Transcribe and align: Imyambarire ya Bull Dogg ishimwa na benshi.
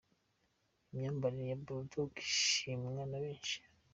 Imyambarire 0.91 1.45
ya 1.51 1.57
Bull 1.63 1.83
Dogg 1.91 2.13
ishimwa 2.27 2.89
na 3.09 3.17
benshi. 3.23 3.55